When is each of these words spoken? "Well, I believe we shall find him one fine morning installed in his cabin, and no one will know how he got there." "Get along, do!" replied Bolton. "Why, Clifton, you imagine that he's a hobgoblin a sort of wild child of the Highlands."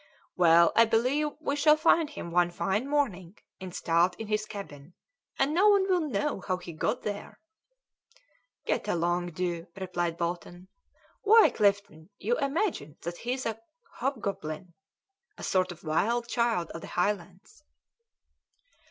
"Well, 0.35 0.71
I 0.75 0.85
believe 0.85 1.27
we 1.39 1.55
shall 1.55 1.77
find 1.77 2.09
him 2.09 2.31
one 2.31 2.49
fine 2.49 2.87
morning 2.89 3.37
installed 3.59 4.15
in 4.17 4.25
his 4.29 4.47
cabin, 4.47 4.95
and 5.37 5.53
no 5.53 5.69
one 5.69 5.87
will 5.87 5.99
know 6.09 6.41
how 6.47 6.57
he 6.57 6.73
got 6.73 7.03
there." 7.03 7.39
"Get 8.65 8.87
along, 8.87 9.29
do!" 9.33 9.67
replied 9.79 10.17
Bolton. 10.17 10.69
"Why, 11.21 11.51
Clifton, 11.51 12.09
you 12.17 12.35
imagine 12.39 12.97
that 13.03 13.17
he's 13.17 13.45
a 13.45 13.59
hobgoblin 13.99 14.73
a 15.37 15.43
sort 15.43 15.71
of 15.71 15.83
wild 15.83 16.27
child 16.27 16.71
of 16.71 16.81
the 16.81 16.87
Highlands." 16.87 17.63